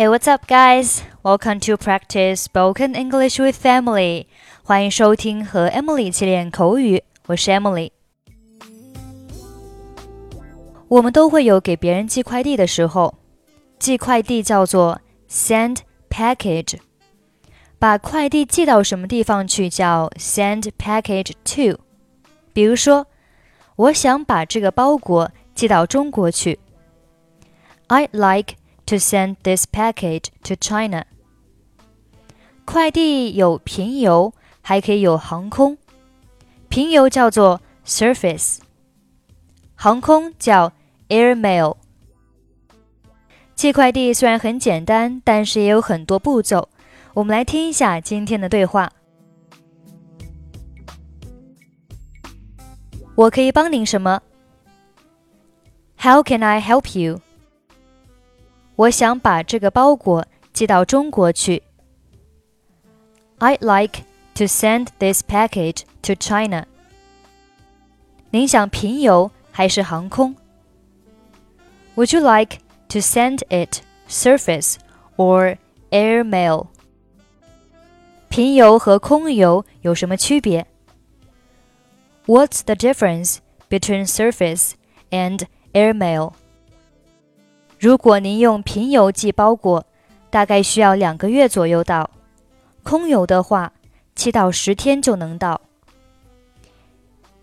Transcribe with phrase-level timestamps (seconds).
[0.00, 1.02] Hey, what's up, guys?
[1.22, 4.24] Welcome to practice spoken English with Emily.
[4.64, 7.90] 欢迎收听和 Emily 一起练口语，我是 Emily。
[10.88, 13.14] 我们都会有给别人寄快递的时候，
[13.78, 16.78] 寄快递叫做 send package，
[17.78, 21.78] 把快递寄到什么地方去叫 send package to。
[22.54, 23.06] 比如说，
[23.76, 26.58] 我想把这个包裹寄到中国去。
[27.88, 28.54] I like
[28.89, 31.05] to send this package to China。
[32.65, 35.77] 快递有平邮，还可以有航空。
[36.69, 38.57] 平邮叫做 surface，
[39.75, 40.73] 航空叫
[41.09, 41.77] airmail。
[43.55, 46.67] 寄快递虽然很简单，但是也有很多步骤。
[47.13, 48.91] 我们来听一下今天的对话。
[53.15, 54.21] 我可以帮您什么？
[55.97, 57.21] How can I help you？
[58.79, 61.63] 我想把这个包裹寄到中国去。
[63.39, 64.03] I'd like
[64.35, 66.65] to send this package to China。
[68.31, 70.35] 您想平邮还是航空？
[71.95, 74.75] Would you like to send it surface
[75.15, 75.57] or
[75.91, 76.67] air mail？
[78.29, 80.67] 平邮和空邮有什么区别？
[82.25, 83.37] What's the difference
[83.69, 84.71] between surface
[85.11, 86.33] and air mail？
[87.79, 89.85] 如果您用平邮寄包裹，
[90.29, 92.09] 大概需要两个月左右到；
[92.83, 93.71] 空邮的话，
[94.15, 95.61] 七到十天就能到。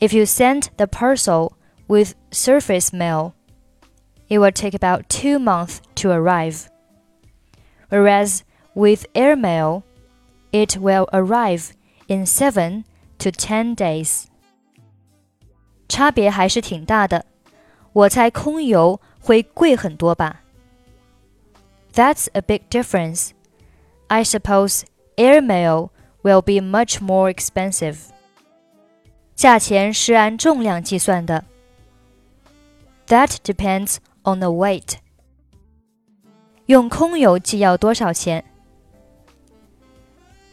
[0.00, 1.52] If you send the parcel
[1.86, 3.32] with surface mail,
[4.28, 6.66] it will take about two months to arrive.
[7.88, 8.40] Whereas
[8.74, 9.82] with air mail,
[10.50, 11.70] it will arrive
[12.08, 12.84] in seven
[13.18, 14.24] to ten days.
[15.88, 17.24] 差别还是挺大的。
[17.92, 20.42] 我猜空邮 会贵很多吧？
[21.92, 23.30] That's a big difference.
[24.08, 24.82] I suppose
[25.16, 25.90] airmail
[26.22, 27.96] will be much more expensive.
[29.34, 31.44] 价钱是按重量计算的。
[33.06, 34.94] That depends on the weight.
[36.66, 38.44] 用空邮寄要多少钱？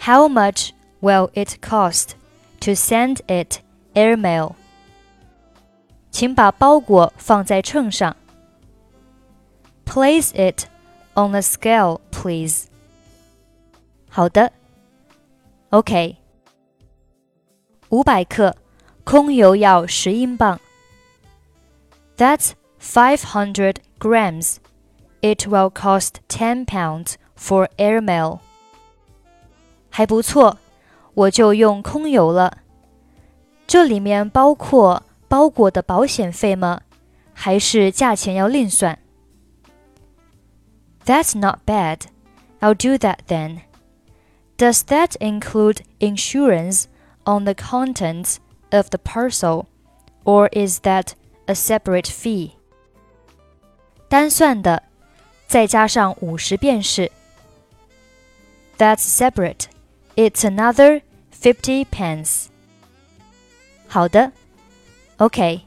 [0.00, 0.70] how much
[1.00, 2.12] will it cost
[2.60, 3.60] to send it
[3.94, 4.54] airmail?
[6.10, 8.16] 请把包裹放在秤上。
[9.85, 10.65] Place it
[11.15, 12.65] on the scale, please.
[14.09, 14.51] 好的
[15.69, 16.17] ，OK。
[17.89, 18.55] 五百克
[19.03, 20.59] 空邮要十英镑。
[22.17, 24.57] That's five hundred grams.
[25.21, 28.39] It will cost ten pounds for airmail.
[29.89, 30.57] 还不错，
[31.13, 32.57] 我就用空邮了。
[33.65, 36.81] 这里面包括包裹的保险费吗？
[37.33, 38.99] 还是价钱要另算？
[41.04, 42.06] ？That's not bad.
[42.60, 43.62] I'll do that then.
[44.56, 46.88] Does that include insurance
[47.24, 48.38] on the contents
[48.70, 49.66] of the parcel,
[50.24, 51.14] or is that
[51.46, 52.52] a separate fee?
[54.08, 54.82] 单算的，
[55.46, 57.10] 再加上五十便士。
[58.76, 59.66] That's separate.
[60.16, 61.02] It's another
[61.32, 62.46] fifty pence.
[63.88, 64.32] 好的，
[65.16, 65.62] OK。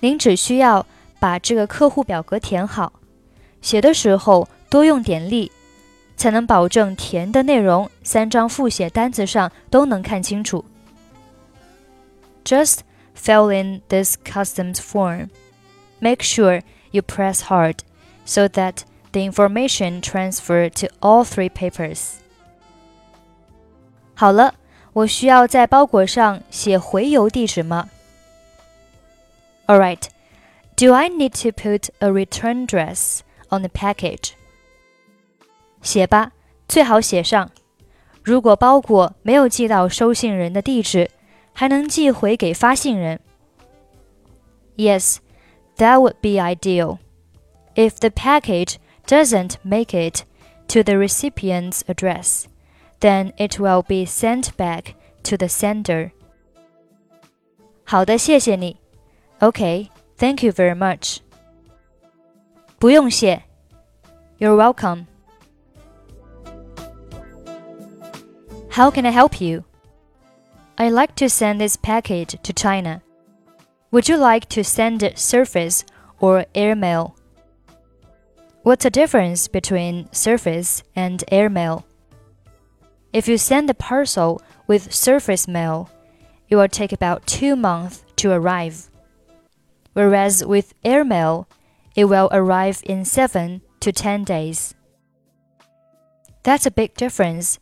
[0.00, 0.84] 您只需要
[1.18, 2.92] 把这个客户表格填好，
[3.60, 5.50] 写的时候多用点力，
[6.16, 10.64] 才能保证填的内容三张复写单子上都能看清楚。
[12.44, 12.80] Just
[13.16, 15.28] fill in this customs form.
[16.00, 17.78] Make sure you press hard
[18.26, 22.16] so that the information transfer to all three papers.
[24.14, 24.54] 好了，
[24.92, 27.88] 我需要在包裹上写回邮地址吗？
[29.66, 30.02] All right.
[30.76, 34.32] Do I need to put a return address on the package?
[35.82, 36.32] 写吧，
[36.66, 37.50] 最好写上。
[38.22, 41.10] 如果包裹没有寄到收信人的地址，
[41.52, 43.20] 还能寄回给发信人。
[44.76, 45.18] Yes,
[45.76, 46.98] that would be ideal.
[47.74, 50.24] If the package doesn't make it
[50.68, 52.44] to the recipient's address,
[53.00, 54.94] then it will be sent back
[55.24, 56.12] to the sender.
[57.84, 58.78] 好的，谢谢你。
[59.40, 61.18] Okay, thank you very much.
[62.78, 63.42] 不用谢。
[64.39, 65.05] You're welcome.
[68.69, 69.65] How can I help you?
[70.77, 73.01] I'd like to send this package to China.
[73.91, 75.83] Would you like to send it surface
[76.21, 77.17] or airmail?
[78.63, 81.85] What's the difference between surface and airmail?
[83.11, 85.89] If you send the parcel with surface mail,
[86.47, 88.89] it will take about two months to arrive.
[89.91, 91.49] Whereas with air mail,
[91.93, 94.73] it will arrive in seven to ten days.
[96.43, 97.59] That's a big difference.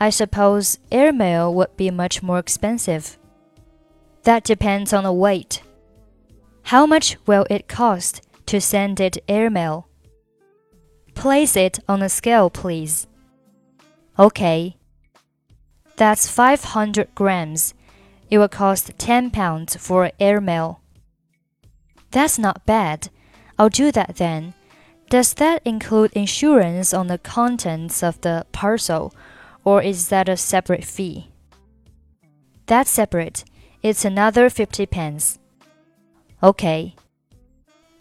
[0.00, 3.18] I suppose airmail would be much more expensive.
[4.24, 5.62] That depends on the weight.
[6.64, 9.88] How much will it cost to send it airmail?
[11.14, 13.06] Place it on a scale, please.
[14.18, 14.76] Okay.
[15.96, 17.74] That's 500 grams.
[18.30, 20.80] It will cost 10 pounds for airmail.
[22.10, 23.08] That's not bad.
[23.58, 24.54] I'll do that then.
[25.12, 29.12] Does that include insurance on the contents of the parcel,
[29.62, 31.28] or is that a separate fee?
[32.64, 33.44] That's separate.
[33.82, 35.38] It's another 50 pence.
[36.42, 36.94] Okay.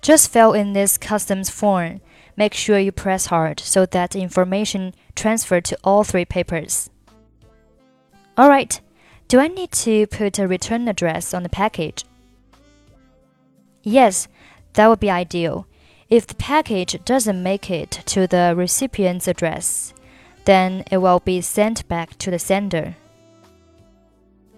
[0.00, 2.00] Just fill in this customs form.
[2.38, 6.88] Make sure you press hard so that information transferred to all three papers.
[8.38, 8.80] Alright,
[9.28, 12.06] do I need to put a return address on the package?
[13.82, 14.26] Yes,
[14.72, 15.66] that would be ideal.
[16.09, 19.91] If the package doesn't make it to the recipient's address,
[20.45, 22.95] then it will be sent back to the sender.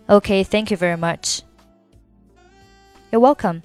[0.07, 1.41] Okay, thank you very much.
[3.11, 3.63] You're welcome.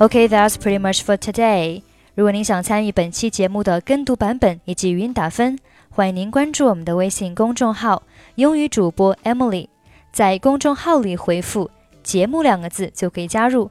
[0.00, 1.82] Okay, that's pretty much for today.
[2.16, 5.56] 如果您想参与本期节目的跟读版本以及语音打分，
[5.88, 8.02] 欢迎您关注我们的微信公众号“
[8.34, 9.68] 英语主播 Emily”。
[10.10, 11.70] 在公众号里回复“
[12.02, 13.70] 节目”两个字就可以加入。